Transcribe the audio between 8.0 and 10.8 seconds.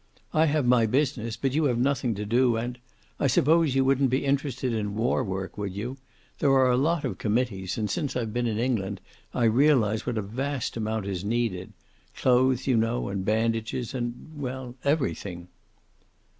I've been in England I realize what a vast